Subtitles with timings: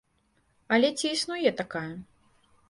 [0.77, 1.93] Але ці існуе такая?